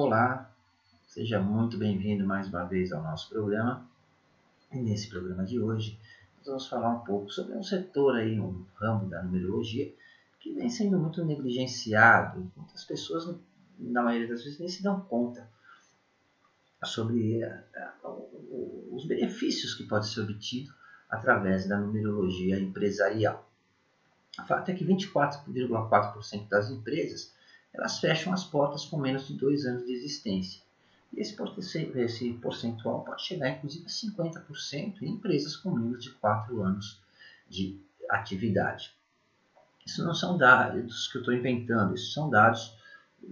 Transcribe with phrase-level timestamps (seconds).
[0.00, 0.48] Olá,
[1.08, 3.84] seja muito bem-vindo mais uma vez ao nosso programa.
[4.70, 5.98] E nesse programa de hoje,
[6.36, 9.92] nós vamos falar um pouco sobre um setor aí, um ramo da numerologia,
[10.38, 12.48] que vem sendo muito negligenciado.
[12.56, 13.36] Muitas pessoas,
[13.76, 15.50] na maioria das vezes, nem se dão conta
[16.84, 17.64] sobre eh,
[18.92, 20.72] os benefícios que pode ser obtido
[21.10, 23.50] através da numerologia empresarial.
[24.38, 27.36] O fato é que 24,4% das empresas
[27.72, 30.62] elas fecham as portas com menos de dois anos de existência.
[31.12, 31.34] E esse,
[32.34, 37.00] percentual pode chegar inclusive a 50% em empresas com menos de 4 anos
[37.48, 38.92] de atividade.
[39.86, 42.76] Isso não são dados que eu estou inventando, isso são dados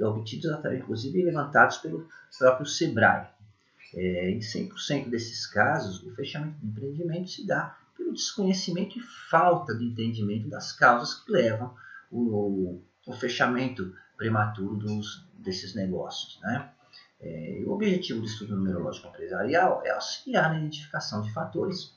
[0.00, 3.28] obtidos, inclusive levantados pelo próprio Sebrae.
[3.94, 9.74] É, em 100% desses casos, o fechamento do empreendimento se dá pelo desconhecimento e falta
[9.74, 11.74] de entendimento das causas que levam
[12.10, 16.40] o, o fechamento prematuro dos, desses negócios.
[16.42, 16.70] Né?
[17.20, 21.94] É, o objetivo do estudo numerológico empresarial é auxiliar na identificação de fatores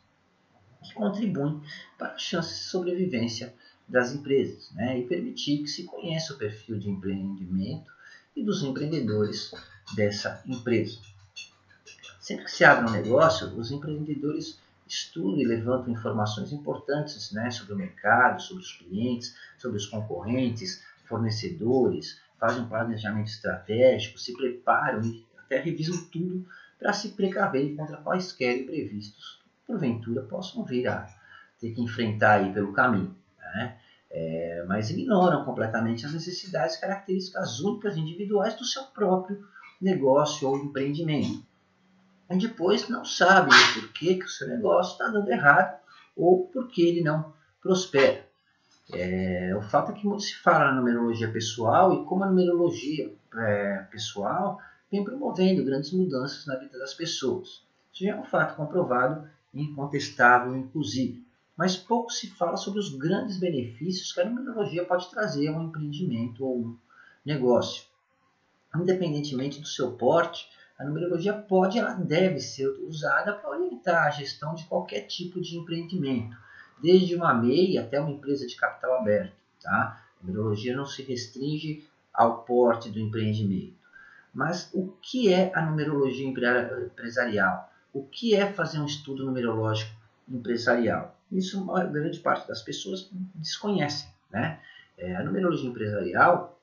[0.83, 1.61] que contribuem
[1.97, 3.53] para a chance de sobrevivência
[3.87, 4.99] das empresas né?
[4.99, 7.91] e permitir que se conheça o perfil de empreendimento
[8.35, 9.51] e dos empreendedores
[9.95, 10.99] dessa empresa.
[12.19, 17.73] Sempre que se abre um negócio, os empreendedores estudam e levantam informações importantes né, sobre
[17.73, 25.03] o mercado, sobre os clientes, sobre os concorrentes, fornecedores, fazem um planejamento estratégico, se preparam
[25.03, 26.45] e até revisam tudo
[26.77, 31.07] para se precaver contra quaisquer imprevistos que porventura possam vir a
[31.59, 33.13] ter que enfrentar aí pelo caminho.
[33.37, 33.77] Né?
[34.11, 39.45] É, mas ignoram completamente as necessidades características únicas individuais do seu próprio
[39.81, 41.43] negócio ou empreendimento.
[42.29, 45.79] E depois não sabem o porquê que o seu negócio está dando errado
[46.15, 48.28] ou porque ele não prospera.
[48.91, 53.13] É, o fato é que muito se fala na numerologia pessoal e como a numerologia
[53.35, 54.59] é, pessoal
[54.91, 57.63] vem promovendo grandes mudanças na vida das pessoas.
[57.93, 61.23] Isso já é um fato comprovado e incontestável, inclusive.
[61.55, 65.67] Mas pouco se fala sobre os grandes benefícios que a numerologia pode trazer a um
[65.67, 66.77] empreendimento ou um
[67.23, 67.83] negócio.
[68.75, 74.11] Independentemente do seu porte, a numerologia pode e ela deve ser usada para orientar a
[74.11, 76.35] gestão de qualquer tipo de empreendimento
[76.81, 79.33] desde uma MEI até uma empresa de capital aberto.
[79.61, 80.03] Tá?
[80.21, 83.77] A numerologia não se restringe ao porte do empreendimento.
[84.33, 87.71] Mas o que é a numerologia empresarial?
[87.93, 89.91] O que é fazer um estudo numerológico
[90.27, 91.17] empresarial?
[91.31, 94.07] Isso uma grande parte das pessoas desconhece.
[94.31, 94.59] Né?
[94.97, 96.59] É, a numerologia empresarial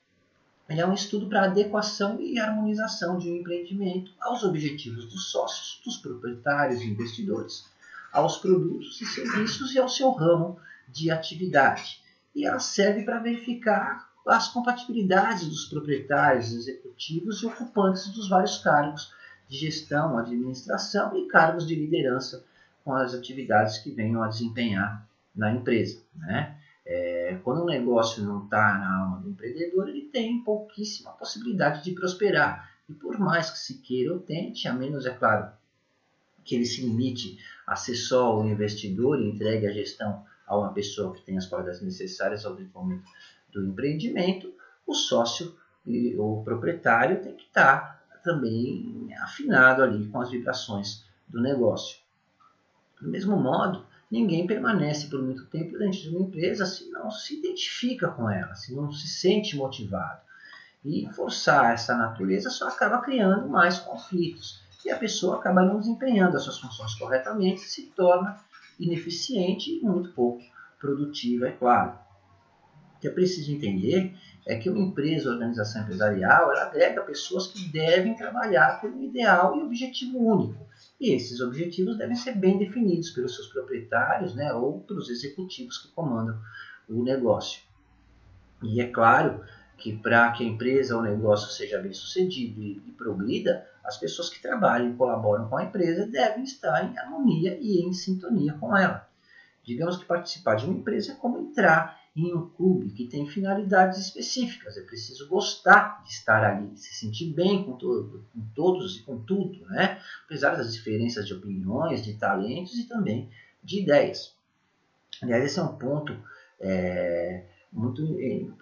[0.69, 5.97] é um estudo para adequação e harmonização de um empreendimento aos objetivos dos sócios, dos
[5.97, 7.69] proprietários e investidores
[8.17, 12.01] aos produtos e serviços e ao seu ramo de atividade.
[12.35, 19.13] E ela serve para verificar as compatibilidades dos proprietários, executivos e ocupantes dos vários cargos
[19.47, 22.43] de gestão, administração e cargos de liderança
[22.83, 26.01] com as atividades que venham a desempenhar na empresa.
[26.17, 26.57] Né?
[26.87, 31.93] É, quando um negócio não está na alma do empreendedor, ele tem pouquíssima possibilidade de
[31.93, 32.73] prosperar.
[32.89, 35.51] E por mais que se queira ou tente, a menos, é claro,
[36.47, 40.73] que ele se limite a ser só o investidor e entregue a gestão a uma
[40.73, 43.05] pessoa que tem as qualidades necessárias ao desenvolvimento
[43.53, 44.55] do empreendimento,
[44.87, 45.57] o sócio
[46.17, 51.99] ou proprietário tem que estar também afinado ali com as vibrações do negócio.
[53.01, 57.39] Do mesmo modo, ninguém permanece por muito tempo dentro de uma empresa se não se
[57.39, 60.21] identifica com ela, se não se sente motivado.
[60.85, 66.37] E forçar essa natureza só acaba criando mais conflitos e a pessoa acaba não desempenhando
[66.37, 68.37] as suas funções corretamente, se torna
[68.79, 70.41] ineficiente e muito pouco
[70.79, 71.99] produtiva, é claro.
[72.95, 74.15] O que é preciso entender
[74.47, 79.59] é que uma empresa, organização empresarial, ela agrega pessoas que devem trabalhar por um ideal
[79.59, 80.65] e objetivo único.
[81.01, 85.89] E esses objetivos devem ser bem definidos pelos seus proprietários né, ou pelos executivos que
[85.89, 86.41] comandam
[86.89, 87.61] o negócio.
[88.63, 89.45] E é claro
[89.77, 94.29] que para que a empresa ou negócio seja bem sucedido e, e progrida, as pessoas
[94.29, 98.77] que trabalham e colaboram com a empresa devem estar em harmonia e em sintonia com
[98.77, 99.09] ela.
[99.63, 103.99] Digamos que participar de uma empresa é como entrar em um clube que tem finalidades
[103.99, 104.77] específicas.
[104.77, 109.19] É preciso gostar de estar ali, se sentir bem com, todo, com todos e com
[109.19, 110.01] tudo, né?
[110.25, 113.31] apesar das diferenças de opiniões, de talentos e também
[113.63, 114.35] de ideias.
[115.23, 116.17] Aliás, esse é um ponto
[116.59, 117.45] é,
[117.77, 118.03] muito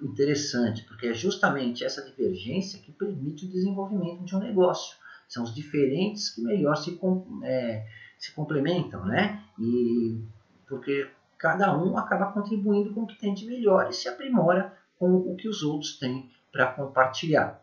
[0.03, 4.97] interessante, porque é justamente essa divergência que permite o desenvolvimento de um negócio
[5.29, 6.99] são os diferentes que melhor se,
[7.45, 7.87] é,
[8.19, 9.41] se complementam, né?
[9.59, 10.21] E
[10.69, 11.09] porque
[11.39, 15.37] cada um acaba contribuindo com o que tem de melhor e se aprimora com o
[15.37, 17.63] que os outros têm para compartilhar.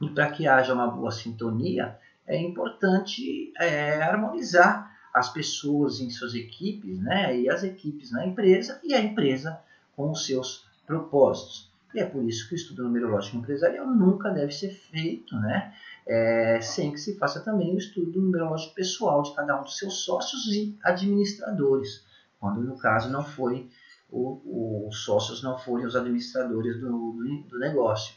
[0.00, 6.34] E para que haja uma boa sintonia, é importante é, harmonizar as pessoas em suas
[6.34, 9.60] equipes, né, e as equipes na empresa e a empresa
[9.96, 11.70] com os seus propósitos.
[11.94, 15.74] E é por isso que o estudo numerológico empresarial nunca deve ser feito, né,
[16.06, 19.94] é, sem que se faça também o estudo numerológico pessoal de cada um dos seus
[20.04, 22.04] sócios e administradores,
[22.38, 23.68] quando no caso não foi
[24.10, 28.14] o, os sócios não forem os administradores do, do, do negócio.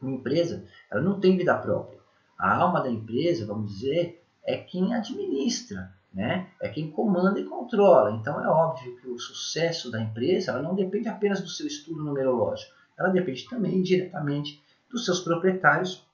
[0.00, 2.00] Uma empresa, ela não tem vida própria.
[2.38, 6.48] A alma da empresa, vamos dizer, é quem administra, né?
[6.60, 8.12] é quem comanda e controla.
[8.12, 12.02] Então é óbvio que o sucesso da empresa ela não depende apenas do seu estudo
[12.02, 16.06] numerológico, ela depende também diretamente dos seus proprietários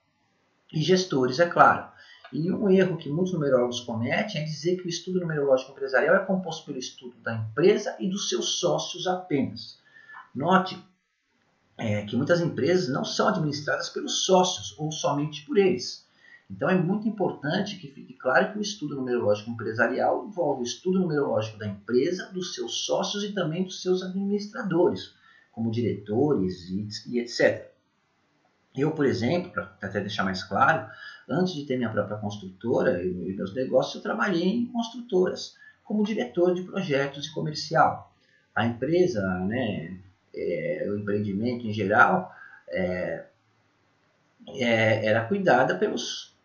[0.72, 1.88] e gestores, é claro.
[2.32, 6.18] E um erro que muitos numerólogos cometem é dizer que o estudo numerológico empresarial é
[6.20, 9.78] composto pelo estudo da empresa e dos seus sócios apenas.
[10.34, 10.78] Note
[11.78, 16.06] é, que muitas empresas não são administradas pelos sócios ou somente por eles.
[16.50, 21.00] Então é muito importante que fique claro que o estudo numerológico empresarial envolve o estudo
[21.00, 25.14] numerológico da empresa, dos seus sócios e também dos seus administradores,
[25.52, 26.70] como diretores
[27.06, 27.68] e, etc.
[28.74, 30.88] Eu, por exemplo, para até deixar mais claro,
[31.28, 36.54] antes de ter minha própria construtora e meus negócios, eu trabalhei em construtoras como diretor
[36.54, 38.14] de projetos e comercial.
[38.54, 39.98] A empresa, né,
[40.34, 42.34] é, o empreendimento em geral,
[42.68, 43.24] é,
[44.48, 46.37] é, era cuidada pelos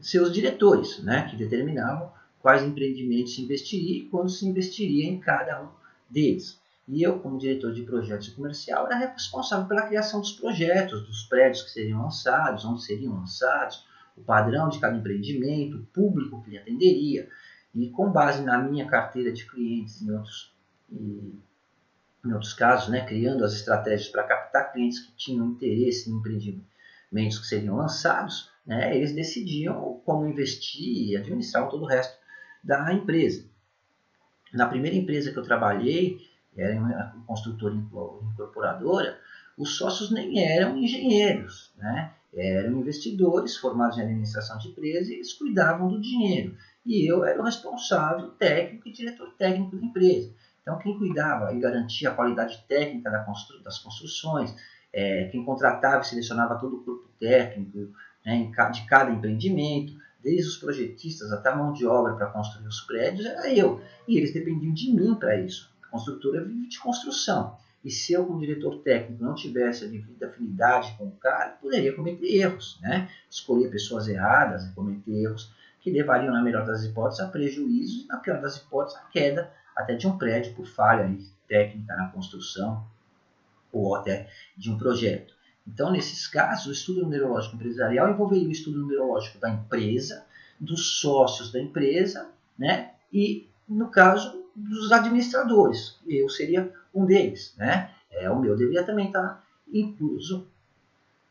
[0.00, 5.62] seus diretores, né, que determinavam quais empreendimentos se investiria e quando se investiria em cada
[5.62, 5.68] um
[6.08, 6.60] deles.
[6.88, 11.62] E eu, como diretor de projetos comercial, era responsável pela criação dos projetos, dos prédios
[11.62, 16.58] que seriam lançados, onde seriam lançados, o padrão de cada empreendimento, o público que ele
[16.58, 17.28] atenderia.
[17.72, 20.52] E com base na minha carteira de clientes em outros,
[20.90, 27.38] em outros casos, né, criando as estratégias para captar clientes que tinham interesse em empreendimentos
[27.38, 32.18] que seriam lançados, né, eles decidiam como investir e administrar todo o resto
[32.62, 33.44] da empresa.
[34.52, 36.18] Na primeira empresa que eu trabalhei,
[36.56, 39.18] era uma construtora incorporadora,
[39.56, 42.12] os sócios nem eram engenheiros, né?
[42.34, 46.56] eram investidores formados em administração de empresa e eles cuidavam do dinheiro.
[46.86, 50.32] E eu era o responsável técnico e diretor técnico da empresa.
[50.62, 53.10] Então, quem cuidava e garantia a qualidade técnica
[53.64, 54.54] das construções,
[54.92, 57.92] é, quem contratava e selecionava todo o corpo técnico
[58.24, 62.80] né, de cada empreendimento, desde os projetistas até a mão de obra para construir os
[62.82, 63.80] prédios, era eu.
[64.06, 67.58] E eles dependiam de mim para isso construtora vive de construção.
[67.84, 71.94] E se eu, como diretor técnico, não tivesse a devida afinidade com o cara, poderia
[71.94, 73.10] cometer erros, né?
[73.28, 78.18] Escolher pessoas erradas cometer erros que levariam, na melhor das hipóteses, a prejuízos e, na
[78.18, 81.10] pior das hipóteses, a queda até de um prédio por falha
[81.48, 82.86] técnica na construção
[83.72, 85.34] ou até de um projeto.
[85.72, 90.24] Então, nesses casos, o estudo numerológico empresarial envolveria o estudo numerológico da empresa,
[90.58, 92.28] dos sócios da empresa,
[92.58, 92.92] né?
[93.12, 95.96] E, no caso, dos administradores.
[96.06, 97.90] Eu seria um deles, né?
[98.10, 100.48] É, o meu deveria também estar incluso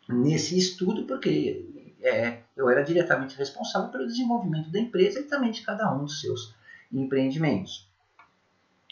[0.07, 1.65] nesse estudo, porque
[2.01, 6.21] é, eu era diretamente responsável pelo desenvolvimento da empresa e também de cada um dos
[6.21, 6.55] seus
[6.91, 7.87] empreendimentos.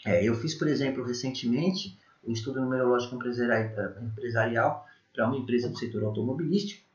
[0.04, 4.87] É, eu fiz, por exemplo, recentemente um estudo numerológico empresarial
[5.18, 6.86] para uma empresa do setor automobilístico,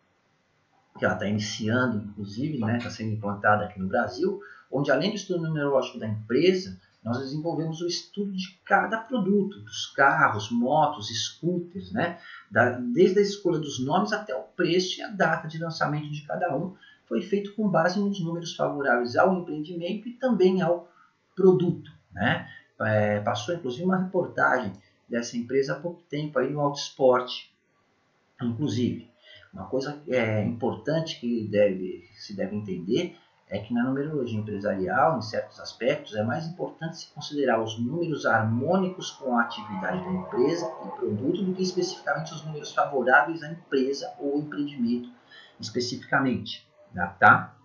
[0.97, 4.39] que ela está iniciando, inclusive, está né, tá sendo implantada aqui no Brasil,
[4.71, 9.87] onde além do estudo numerológico da empresa, nós desenvolvemos o estudo de cada produto, dos
[9.87, 12.17] carros, motos, scooters, né?
[12.49, 16.21] Da, desde a escolha dos nomes até o preço e a data de lançamento de
[16.21, 20.89] cada um, foi feito com base nos números favoráveis ao empreendimento e também ao
[21.35, 21.91] produto.
[22.13, 22.47] Né?
[22.79, 24.71] É, passou inclusive uma reportagem
[25.09, 27.52] dessa empresa há pouco tempo aí no Autosport,
[28.45, 29.11] inclusive.
[29.53, 33.15] Uma coisa é, importante que deve, se deve entender
[33.47, 38.25] é que na numerologia empresarial, em certos aspectos, é mais importante se considerar os números
[38.25, 43.51] harmônicos com a atividade da empresa e produto do que especificamente os números favoráveis à
[43.51, 45.09] empresa ou empreendimento
[45.59, 46.67] especificamente.
[47.19, 47.55] Tá?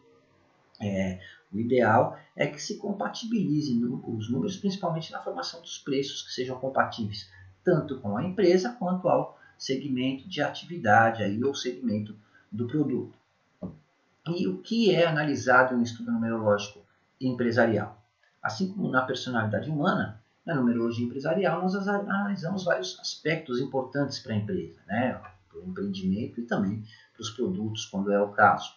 [0.81, 1.21] É,
[1.53, 3.73] o ideal é que se compatibilize
[4.07, 7.31] os números, principalmente na formação dos preços, que sejam compatíveis
[7.65, 12.17] tanto com a empresa quanto ao segmento de atividade aí, ou segmento
[12.51, 13.19] do produto.
[14.27, 16.81] E o que é analisado no estudo numerológico
[17.21, 18.01] empresarial?
[18.43, 24.37] Assim como na personalidade humana, na numerologia empresarial nós analisamos vários aspectos importantes para a
[24.37, 25.21] empresa, né?
[25.49, 28.73] para o empreendimento e também para os produtos, quando é o caso.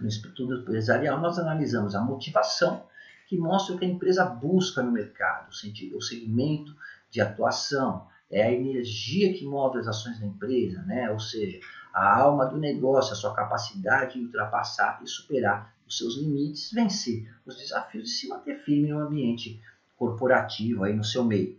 [0.00, 2.84] No estudo empresarial nós analisamos a motivação,
[3.26, 6.76] que mostra o que a empresa busca no mercado, o segmento
[7.10, 11.10] de atuação, é a energia que move as ações da empresa, né?
[11.10, 11.60] ou seja,
[11.94, 17.32] a alma do negócio, a sua capacidade de ultrapassar e superar os seus limites, vencer
[17.46, 19.60] os desafios e se manter firme no ambiente
[19.96, 21.56] corporativo, aí no seu meio.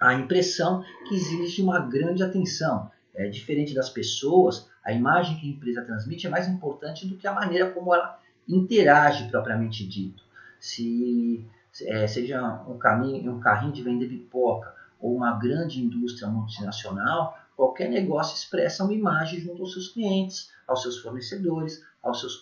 [0.00, 2.90] A impressão que exige uma grande atenção.
[3.14, 7.26] É diferente das pessoas, a imagem que a empresa transmite é mais importante do que
[7.26, 10.22] a maneira como ela interage propriamente dito.
[10.58, 11.46] Se
[11.82, 14.73] é, seja um, caminho, um carrinho de vender pipoca
[15.04, 20.80] ou uma grande indústria multinacional, qualquer negócio expressa uma imagem junto aos seus clientes, aos
[20.80, 22.40] seus fornecedores, aos seus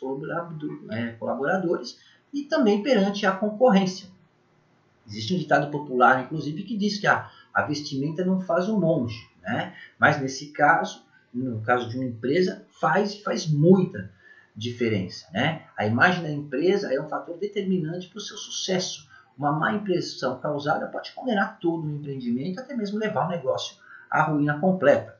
[0.92, 1.98] é, colaboradores
[2.32, 4.06] e também perante a concorrência.
[5.08, 8.80] Existe um ditado popular, inclusive, que diz que a, a vestimenta não faz o um
[8.80, 9.74] monge, né?
[9.98, 11.04] mas nesse caso,
[11.34, 14.08] no caso de uma empresa, faz faz muita
[14.54, 15.26] diferença.
[15.32, 15.66] Né?
[15.76, 19.10] A imagem da empresa é um fator determinante para o seu sucesso.
[19.36, 23.76] Uma má impressão causada pode condenar todo o empreendimento, até mesmo levar o negócio
[24.10, 25.18] à ruína completa.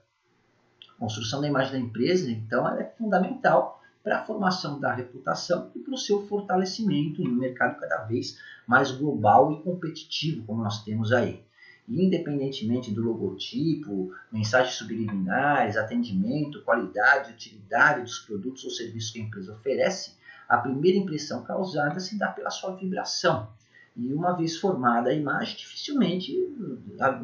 [0.88, 5.78] A construção da imagem da empresa, então, é fundamental para a formação da reputação e
[5.78, 11.12] para o seu fortalecimento no mercado cada vez mais global e competitivo, como nós temos
[11.12, 11.44] aí
[11.88, 19.52] independentemente do logotipo, mensagens subliminares, atendimento, qualidade, utilidade dos produtos ou serviços que a empresa
[19.52, 20.16] oferece,
[20.48, 23.48] a primeira impressão causada se dá pela sua vibração.
[23.94, 26.34] E uma vez formada a imagem, dificilmente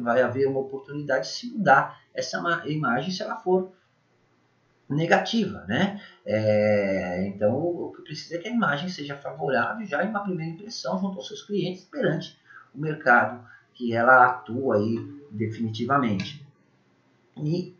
[0.01, 3.71] vai haver uma oportunidade de se mudar essa imagem se ela for
[4.87, 6.01] negativa, né?
[6.25, 10.53] É, então, o que precisa é que a imagem seja favorável já em uma primeira
[10.53, 12.39] impressão junto aos seus clientes perante
[12.73, 14.97] o mercado que ela atua aí
[15.31, 16.45] definitivamente.
[17.37, 17.75] E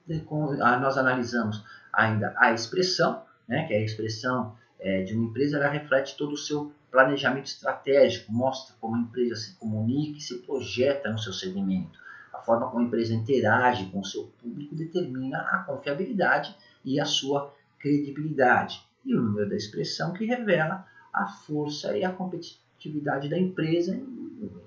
[0.80, 5.70] nós analisamos ainda a expressão, né, que é a expressão é, de uma empresa, ela
[5.70, 11.12] reflete todo o seu planejamento estratégico, mostra como a empresa se comunica e se projeta
[11.12, 12.00] no seu segmento.
[12.34, 17.06] A forma como a empresa interage com o seu público determina a confiabilidade e a
[17.06, 18.82] sua credibilidade.
[19.06, 24.00] E o número da expressão que revela a força e a competitividade da empresa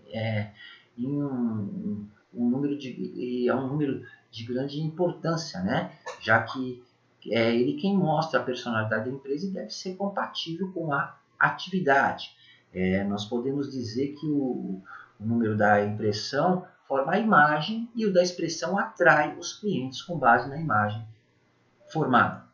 [0.09, 0.51] é,
[0.97, 5.93] em um, um número de é um número de grande importância, né?
[6.21, 6.83] Já que
[7.31, 12.35] é ele quem mostra a personalidade da empresa e deve ser compatível com a atividade.
[12.73, 14.83] É, nós podemos dizer que o,
[15.21, 20.19] o número da impressão forma a imagem e o da expressão atrai os clientes com
[20.19, 21.07] base na imagem
[21.91, 22.45] formada.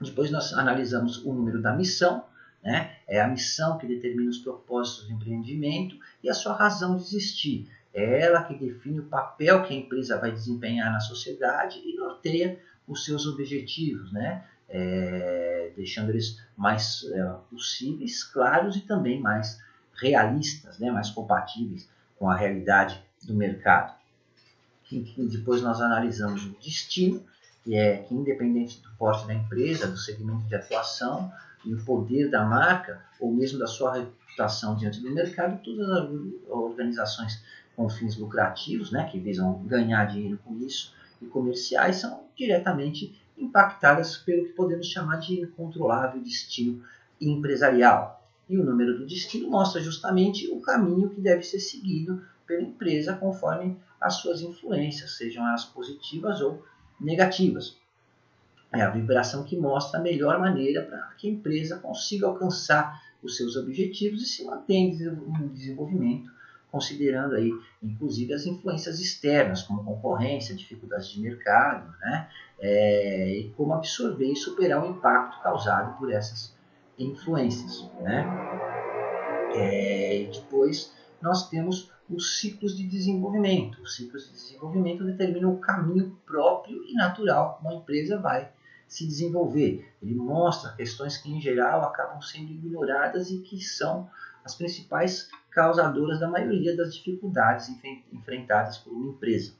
[0.00, 2.24] Depois nós analisamos o número da missão,
[2.62, 2.96] né?
[3.06, 7.68] É a missão que determina os propósitos do empreendimento e a sua razão de existir.
[7.94, 12.58] É ela que define o papel que a empresa vai desempenhar na sociedade e norteia
[12.86, 14.44] os seus objetivos, né?
[14.68, 19.60] É, deixando eles mais é, possíveis, claros e também mais
[19.94, 20.90] realistas, né?
[20.90, 23.94] mais compatíveis com a realidade do mercado.
[25.30, 27.22] depois nós analisamos o destino,
[27.62, 31.32] que é que independente do porte da empresa, do segmento de atuação,
[31.64, 36.08] e o poder da marca, ou mesmo da sua reputação diante do mercado, todas as
[36.48, 37.42] organizações
[37.76, 44.16] com fins lucrativos, né, que visam ganhar dinheiro com isso, e comerciais, são diretamente impactadas
[44.18, 46.82] pelo que podemos chamar de incontrolável destino
[47.20, 48.22] empresarial.
[48.48, 53.14] E o número do destino mostra justamente o caminho que deve ser seguido pela empresa
[53.14, 56.62] conforme as suas influências, sejam elas positivas ou
[57.00, 57.80] negativas
[58.72, 63.36] é a vibração que mostra a melhor maneira para que a empresa consiga alcançar os
[63.36, 66.30] seus objetivos e se mantenha em desenvolvimento,
[66.72, 67.52] considerando aí,
[67.82, 72.30] inclusive, as influências externas, como concorrência, dificuldades de mercado, né?
[72.58, 76.56] É, e como absorver e superar o impacto causado por essas
[76.98, 78.26] influências, né?
[79.54, 83.82] É, depois nós temos os ciclos de desenvolvimento.
[83.82, 88.50] Os ciclos de desenvolvimento determinam o caminho próprio e natural que uma empresa vai
[88.88, 89.90] se desenvolver.
[90.02, 94.08] Ele mostra questões que, em geral, acabam sendo ignoradas e que são
[94.44, 97.70] as principais causadoras da maioria das dificuldades
[98.12, 99.54] enfrentadas por uma empresa.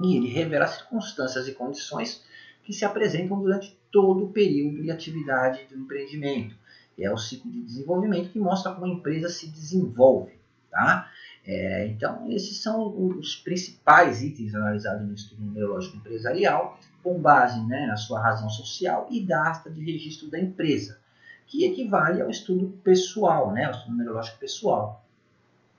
[0.00, 2.24] E ele revela circunstâncias e condições
[2.62, 6.54] que se apresentam durante todo o período de atividade do empreendimento.
[6.98, 10.32] É o ciclo de desenvolvimento que mostra como a empresa se desenvolve.
[10.70, 11.10] Tá?
[11.46, 17.86] É, então, esses são os principais itens analisados no estudo numerológico empresarial com base né,
[17.86, 20.98] na sua razão social e data de registro da empresa,
[21.46, 25.04] que equivale ao estudo pessoal, né, ao estudo numerológico pessoal,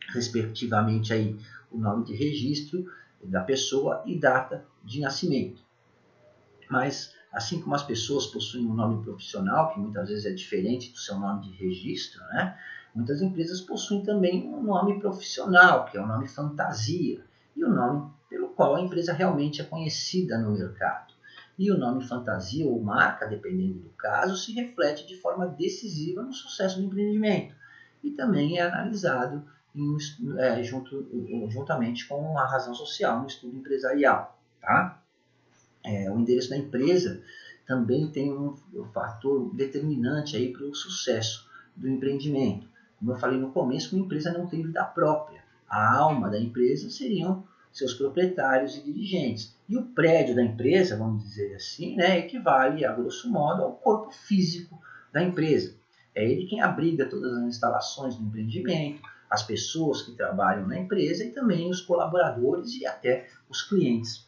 [0.09, 1.37] respectivamente aí
[1.71, 2.85] o nome de registro
[3.23, 5.61] da pessoa e data de nascimento.
[6.69, 10.97] Mas assim como as pessoas possuem um nome profissional, que muitas vezes é diferente do
[10.97, 12.57] seu nome de registro, né,
[12.95, 17.23] muitas empresas possuem também um nome profissional, que é o nome fantasia,
[17.55, 21.16] e o nome pelo qual a empresa realmente é conhecida no mercado.
[21.57, 26.31] E o nome fantasia ou marca, dependendo do caso, se reflete de forma decisiva no
[26.31, 27.55] sucesso do empreendimento
[28.03, 29.43] e também é analisado
[29.75, 29.97] em,
[30.37, 31.07] é, junto,
[31.49, 34.39] juntamente com a razão social no estudo empresarial.
[34.61, 35.01] Tá?
[35.83, 37.21] É, o endereço da empresa
[37.65, 38.55] também tem um,
[38.93, 42.67] fator determinante para o sucesso do empreendimento.
[42.97, 45.43] Como eu falei no começo, uma empresa não tem vida própria.
[45.69, 49.55] A alma da empresa seriam seus proprietários e dirigentes.
[49.67, 54.11] E o prédio da empresa, vamos dizer assim, né, equivale, a grosso modo, ao corpo
[54.11, 54.79] físico
[55.11, 55.75] da empresa.
[56.15, 61.23] É ele quem abriga todas as instalações do empreendimento, as pessoas que trabalham na empresa
[61.23, 64.27] e também os colaboradores e até os clientes,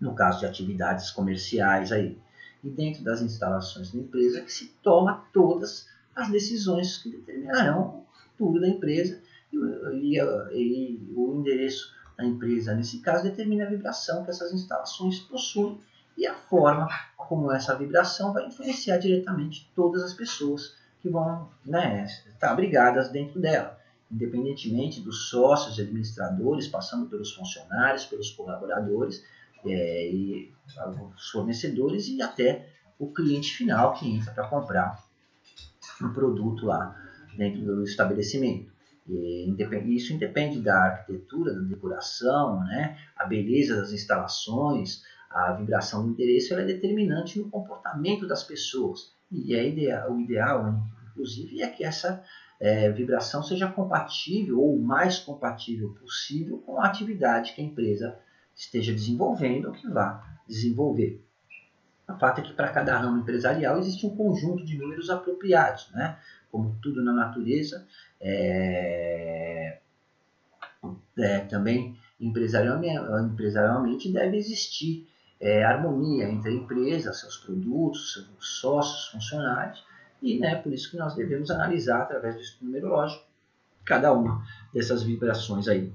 [0.00, 2.18] no caso de atividades comerciais aí.
[2.62, 8.06] E dentro das instalações da empresa que se toma todas as decisões que determinarão o
[8.30, 9.20] futuro da empresa
[9.52, 15.18] e, e, e o endereço da empresa, nesse caso, determina a vibração que essas instalações
[15.20, 15.78] possuem
[16.16, 22.06] e a forma como essa vibração vai influenciar diretamente todas as pessoas que vão né,
[22.26, 23.78] estar abrigadas dentro dela,
[24.10, 29.24] independentemente dos sócios e administradores, passando pelos funcionários, pelos colaboradores,
[29.64, 30.52] é, e
[31.16, 32.68] os fornecedores e até
[32.98, 35.02] o cliente final que entra para comprar
[36.00, 36.94] um produto lá
[37.36, 38.73] dentro do estabelecimento.
[39.06, 42.96] Isso independe da arquitetura, da decoração, né?
[43.16, 49.12] a beleza das instalações, a vibração do interesse ela é determinante no comportamento das pessoas.
[49.30, 50.74] E é ideal, o ideal,
[51.10, 52.22] inclusive, é que essa
[52.60, 58.18] é, vibração seja compatível ou o mais compatível possível com a atividade que a empresa
[58.54, 61.22] esteja desenvolvendo ou que vá desenvolver.
[62.08, 66.18] O fato é que para cada ramo empresarial existe um conjunto de números apropriados, né?
[66.54, 67.84] Como tudo na natureza,
[68.20, 69.76] é,
[71.18, 75.04] é, também empresarialmente, empresarialmente deve existir
[75.40, 79.84] é, harmonia entre a empresa, seus produtos, seus sócios, funcionários,
[80.22, 83.24] e né, por isso que nós devemos analisar através do estudo numerológico
[83.84, 85.92] cada uma dessas vibrações aí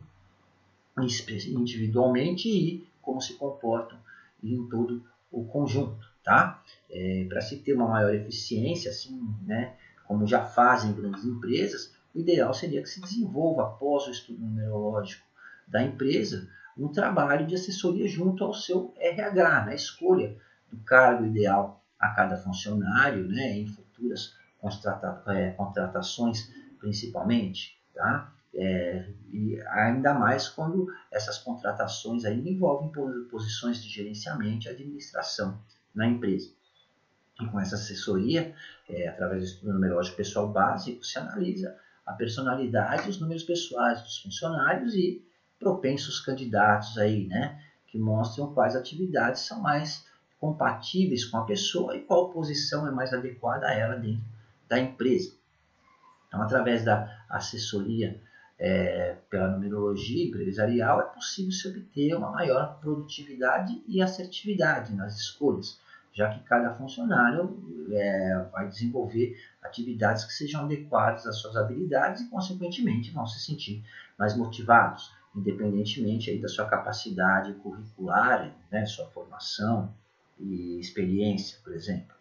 [1.48, 3.98] individualmente e como se comportam
[4.44, 6.62] em todo o conjunto, tá?
[6.92, 9.74] É, Para se ter uma maior eficiência, assim, né,
[10.10, 15.24] como já fazem grandes empresas, o ideal seria que se desenvolva, após o estudo numerológico
[15.68, 20.36] da empresa, um trabalho de assessoria junto ao seu RH, na escolha
[20.72, 24.34] do cargo ideal a cada funcionário, né, em futuras
[25.28, 28.34] é, contratações principalmente, tá?
[28.52, 32.92] É, e ainda mais quando essas contratações aí envolvem
[33.30, 35.62] posições de gerenciamento e administração
[35.94, 36.50] na empresa.
[37.40, 38.54] E com essa assessoria,
[38.90, 41.76] é, através do estudo numerológico pessoal básico, se analisa
[42.06, 45.24] a personalidade, os números pessoais dos funcionários e
[45.60, 50.06] propensos candidatos aí, né, que mostram quais atividades são mais
[50.40, 54.24] compatíveis com a pessoa e qual posição é mais adequada a ela dentro
[54.68, 55.34] da empresa.
[56.28, 58.20] Então, através da assessoria
[58.58, 65.80] é, pela numerologia empresarial, é possível se obter uma maior produtividade e assertividade nas escolhas,
[66.20, 67.58] já que cada funcionário
[67.94, 73.86] é, vai desenvolver atividades que sejam adequadas às suas habilidades e, consequentemente, vão se sentir
[74.18, 79.94] mais motivados, independentemente aí da sua capacidade curricular, né, sua formação
[80.38, 82.14] e experiência, por exemplo.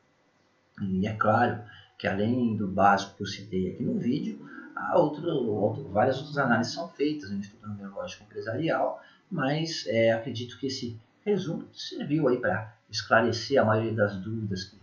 [0.81, 1.61] E é claro
[1.99, 6.39] que além do básico que eu citei aqui no vídeo, há outro, outro, várias outras
[6.39, 12.37] análises são feitas no Instituto Numerológico Empresarial, mas é, acredito que esse resumo serviu aí
[12.37, 14.79] para esclarecer a maioria das dúvidas que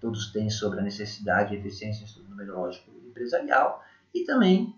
[0.00, 4.74] todos têm sobre a necessidade e eficiência do estudo numerológico empresarial e também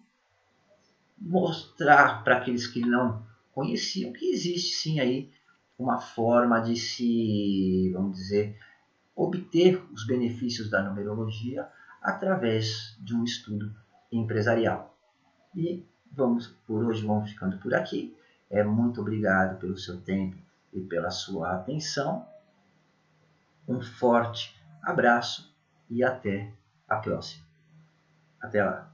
[1.19, 5.31] mostrar para aqueles que não conheciam que existe sim aí
[5.79, 8.59] uma forma de se, vamos dizer,
[9.15, 11.69] obter os benefícios da numerologia
[12.03, 13.75] através de um estudo
[14.11, 14.97] empresarial.
[15.55, 18.17] E vamos por hoje vamos ficando por aqui.
[18.49, 20.37] É muito obrigado pelo seu tempo
[20.73, 22.27] e pela sua atenção.
[23.71, 25.55] Um forte abraço
[25.89, 26.53] e até
[26.89, 27.45] a próxima.
[28.41, 28.90] Até lá.